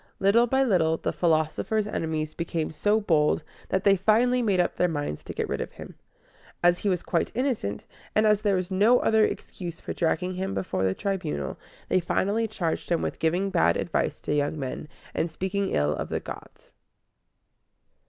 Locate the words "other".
9.01-9.23